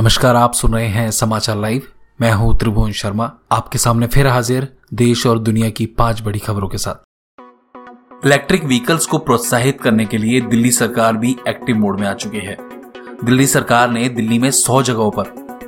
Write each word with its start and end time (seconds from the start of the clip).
नमस्कार, 0.00 0.36
आप 0.36 0.54
सुन 0.54 0.74
रहे 0.74 0.86
हैं 0.86 1.10
समाचार 1.10 1.56
लाइव। 1.56 1.82
मैं 2.20 2.32
हूँ 2.32 2.58
त्रिभुवन 2.58 2.92
शर्मा, 2.92 3.32
आपके 3.52 3.78
सामने 3.78 4.06
फिर 4.06 4.26
हाजिर 4.26 4.68
देश 4.94 5.26
और 5.26 5.38
दुनिया 5.38 5.70
की 5.70 5.86
पाँच 5.86 6.20
बड़ी 6.20 6.38
खबरों 6.38 6.68
के 6.68 6.78
साथ। 6.78 6.94
इलेक्ट्रिक 8.26 8.64
व्हीकल्स 8.64 9.06
को 9.06 9.18
प्रोत्साहित 9.18 9.80
करने 9.80 10.04
के 10.04 10.18
लिए 10.18 10.40
दिल्ली 10.40 10.70
सरकार 10.70 11.16
भी 11.16 11.36
एक्टिव 11.48 11.76
मोड 11.76 12.00
में 12.00 12.06
आ 12.08 12.14
चुकी 12.14 12.38
है। 12.38 12.56
दिल्ली 13.24 13.46
सरकार 13.46 13.90
ने 13.90 14.08
दिल्ली 14.08 14.38
में 14.38 14.50
100 14.50 14.82
जगहों 14.82 15.10
पर 15.10 15.24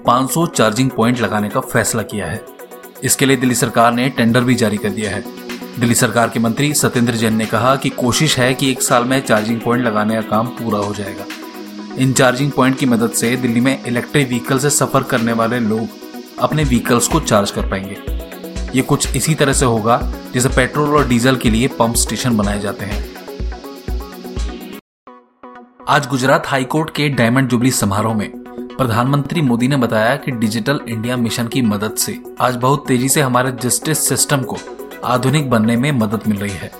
500 0.07 0.47
चार्जिंग 0.47 0.91
पॉइंट 0.91 1.21
लगाने 1.21 1.49
का 1.49 1.61
फैसला 1.61 2.03
किया 2.03 2.27
है। 2.27 2.45
इसके 3.05 3.27
लिए 3.27 3.37
दिल्ली 3.37 3.55
सरकार 3.55 3.93
ने 3.93 4.09
टेंडर 4.09 4.45
भी 4.45 4.55
जारी 4.55 4.77
कर 4.77 4.91
दिया 4.91 5.11
है। 5.11 5.25
दिल्ली 5.79 5.95
सरकार 5.95 6.29
के 6.29 6.41
मंत्री 6.41 6.75
सत्येंद्र 6.75 7.15
जैन 7.15 7.35
ने 7.35 7.47
कहा 7.47 7.77
कि 7.77 7.89
कोशिश 7.89 8.39
है 8.39 8.55
कि 8.55 8.71
एक 8.71 8.83
साल 8.83 9.05
में 9.05 9.21
चार्जिंग 9.21 9.61
पॉइंट 9.61 9.85
लगाने 9.85 10.15
का 10.15 10.21
काम 10.21 10.47
पूरा 10.47 10.79
हो 10.79 10.95
जाएगा। 10.95 11.25
इन 11.99 12.13
चार्जिंग 12.13 12.51
पॉइंट 12.53 12.79
की 12.79 12.87
मदद 12.87 13.11
से 13.11 13.35
दिल्ली 13.37 13.61
में 13.61 13.85
इलेक्ट्रिक 13.85 14.29
व्हीकल 14.29 14.59
से 14.59 14.69
सफ़र 14.71 15.03
करने 15.03 15.33
वाले 15.33 15.59
लोग 15.61 15.89
अपने 16.39 16.65
व्हीकल्स 16.65 17.09
को 17.09 17.21
चार्ज 17.21 17.51
कर 17.51 17.69
पाएँगे। 17.71 17.97
ये 18.75 18.83
कुछ 18.83 19.17
इसी 19.17 19.35
तरह 19.35 19.53
से 19.53 19.65
होगा 19.65 20.01
जैसे 20.35 20.49
पेट्रोल 20.49 20.97
और 20.97 21.09
डीजल 21.09 21.37
के 21.37 21.51
लिए 21.51 21.69
पंप 21.69 21.95
स्टेशन 21.95 22.37
बनाए 22.37 22.61
जाते 22.61 22.85
हैं। 22.85 23.03
आज 25.89 26.07
गुजरात 26.07 26.47
हाईकोर्ट 26.47 26.91
के 26.91 27.09
डायमंड 27.09 27.49
जुबली 27.49 27.71
समारोह 27.71 28.15
में 28.15 28.31
प्रधानमंत्री 28.77 29.43
मोदी 29.43 29.69
ने 29.69 29.77
बताया 29.77 30.15
कि 30.17 30.31
डिजिटल 30.31 30.81
इंडिया 30.89 31.17
मिशन 31.17 31.49
की 31.49 31.63
मदद 31.63 31.97
से 31.97 32.19
आज 32.41 32.57
बहुत 32.57 32.87
तेज़ी 32.89 33.09
से 33.09 33.21
हमारे 33.21 33.53
जस्टिस 33.63 34.07
सिस्टम 34.09 34.43
को 34.43 34.59
आधुनिक 35.05 35.51
बनने 35.51 35.77
में 35.77 35.91
मदद 35.93 36.27
मिल 36.29 36.39
रही 36.39 36.57
है। 36.57 36.71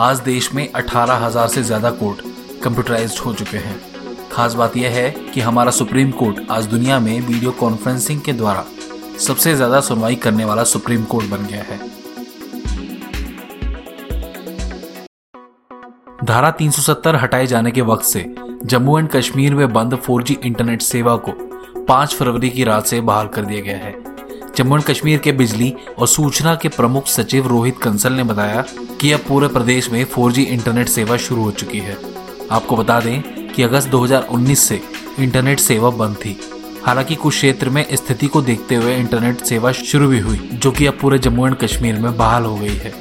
आज 0.00 0.20
देश 0.20 0.52
में 0.54 0.68
18,000 0.72 1.48
से 1.48 1.62
ज़्यादा 1.62 1.90
कोर्ट 1.92 2.22
कंप्यूटराइज्ड 2.64 3.18
हो 3.18 3.34
चुके 3.34 3.56
हैं। 3.56 3.93
खास 4.34 4.54
बात 4.54 4.76
यह 4.76 4.90
है 4.90 5.10
कि 5.34 5.40
हमारा 5.40 5.70
सुप्रीम 5.70 6.10
कोर्ट 6.10 6.36
आज 6.50 6.64
दुनिया 6.66 6.98
में 7.00 7.20
वीडियो 7.20 7.50
कॉन्फ्रेंसिंग 7.50 8.20
के 8.20 8.32
द्वारा 8.32 8.64
सबसे 9.18 9.54
ज़्यादा 9.54 9.80
सुनवाई 9.80 10.14
करने 10.14 10.44
वाला 10.44 10.62
सुप्रीम 10.64 11.04
कोर्ट 11.04 11.28
बन 11.30 11.44
गया 11.46 11.62
है। 11.62 11.78
धारा 16.24 16.50
370 16.52 17.16
हटाए 17.22 17.46
जाने 17.46 17.70
के 17.70 17.80
वक्त 17.82 18.04
से 18.04 18.24
जम्मू 18.64 18.98
एंड 18.98 19.08
कश्मीर 19.08 19.54
में 19.54 19.72
बंद 19.72 19.98
4G 20.00 20.36
इंटरनेट 20.46 20.82
सेवा 20.82 21.16
को 21.28 21.32
5 21.86 22.14
फरवरी 22.14 22.50
की 22.50 22.64
रात 22.64 22.86
से 22.86 23.00
बहाल 23.02 23.28
कर 23.28 23.44
दिया 23.44 23.60
गया 23.60 23.76
है। 23.76 23.94
जम्मू 24.56 24.76
एंड 24.76 24.84
कश्मीर 24.84 25.18
के 25.18 25.32
बिजली 25.32 25.72
और 25.98 26.08
सूचना 26.08 26.54
के 26.54 26.68
प्रमुख 26.70 27.06
सचिव 27.08 27.46
रोहित 27.48 27.78
कंसल 27.78 28.12
ने 28.12 28.24
बताया 28.24 28.64
कि 29.00 29.12
अब 29.12 29.20
पूरे 29.28 29.48
प्रदेश 29.48 29.90
में 29.92 30.04
4G 30.06 30.46
इंटरनेट 30.48 30.88
सेवा 30.88 31.16
शुरू 31.18 31.42
हो 31.42 31.50
चुकी 31.52 31.78
है। 31.80 31.96
आपको 32.52 32.76
बता 32.76 33.00
दें 33.00 33.33
कि 33.56 33.62
अगस्त 33.62 33.88
2019 33.88 34.68
से 34.68 34.80
इंटरनेट 35.18 35.58
सेवा 35.58 35.90
बंद 35.90 36.16
थी। 36.16 36.40
हालाँकि 36.86 37.14
कुछ 37.14 37.34
क्षेत्र 37.34 37.70
में 37.70 37.86
स्थिति 37.92 38.26
को 38.26 38.42
देखते 38.42 38.74
हुए 38.74 38.96
इंटरनेट 38.96 39.38
सेवा 39.38 39.72
शुरू 39.72 40.08
भी 40.08 40.18
हुई, 40.18 40.36
जो 40.36 40.70
कि 40.70 40.86
अब 40.86 40.98
पूरे 41.00 41.18
जम्मू 41.18 41.46
एंड 41.46 41.56
कश्मीर 41.56 41.94
में 41.94 42.16
बहाल 42.16 42.44
हो 42.44 42.56
गई 42.56 42.74
है। 42.74 42.94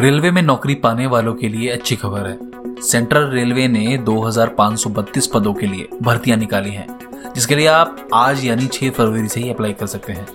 रेलवे 0.00 0.30
में 0.30 0.42
नौकरी 0.42 0.74
पाने 0.74 1.06
वालों 1.06 1.34
के 1.34 1.48
लिए 1.48 1.68
अच्छी 1.70 1.96
खबर 1.96 2.26
है। 2.26 2.38
सेंट्रल 2.82 3.24
रेलवे 3.24 3.68
ने 3.68 3.98
2532 3.98 5.26
पदों 5.26 5.54
के 5.54 5.66
लिए 5.66 5.88
भर्तियाँ 6.02 6.38
निकाली 6.38 6.70
हैं, 6.70 6.98
जिसके 7.34 7.56
लिए 7.56 7.66
आप 7.66 8.08
आज 8.14 8.44
यानी 8.44 8.66
6 8.66 8.90
फरवरी 8.90 9.28
से 9.28 9.40
ही 9.40 9.50
अप्लाई 9.50 9.72
कर 9.72 9.86
सकते 9.86 10.12
हैं। 10.12 10.26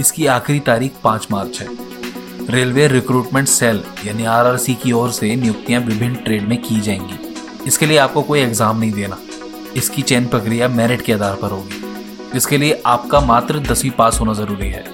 इसकी 0.00 0.26
आखिरी 0.26 0.60
तारीख 0.60 0.92
5 1.04 1.28
मार्च 1.30 1.60
है। 1.60 1.68
रेलवे 2.50 2.88
रिक्रूटमेंट 2.88 3.48
सेल, 3.48 3.82
यानी 4.06 4.24
आरआरसी 4.24 4.74
की 4.74 4.92
ओर 4.92 5.10
से 5.10 5.36
नियुक्तियाँ 5.36 5.80
विभिन्न 5.80 6.14
ट्रेड 6.14 6.48
में 6.48 6.62
की 6.62 6.80
जाएँगी। 6.80 7.18
इसके 7.66 7.86
लिए 7.86 7.98
आपको 7.98 8.22
कोई 8.22 8.40
एग्ज़ाम 8.40 8.78
नहीं 8.78 8.92
देना। 8.92 9.18
इसकी 9.76 10.02
चयन 10.02 10.26
प्रक्रिया 10.26 10.68
मेरिट 10.68 11.02
के 11.02 11.12
आधार 11.12 11.34
पर 11.34 11.50
होगी। 11.50 12.36
इसके 12.36 12.58
लिए 12.58 12.82
आपका 12.86 13.20
मात्र 13.20 13.58
दसवीं 13.58 13.90
पास 13.90 14.20
होना 14.20 14.32
ज़रूरी 14.32 14.68
है। 14.68 14.84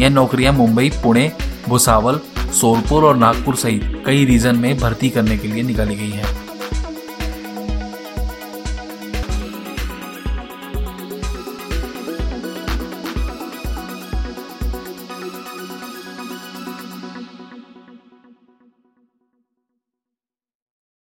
यह 0.00 0.08
नौकरियाँ 0.08 0.52
मुंबई, 0.52 0.90
पुणे, 0.90 1.32
भुसावल, 1.68 2.20
सोलपुर 2.60 3.04
और 3.04 3.16
नागपुर 3.16 3.56
सहित 3.56 4.02
कई 4.06 4.24
रीजन 4.24 4.56
में 4.56 4.78
भर्ती 4.78 5.10
करने 5.10 5.38
के 5.38 5.48
लिए 5.48 5.62
निकाली 5.62 5.94
गई 5.94 6.10
हैं। 6.10 6.49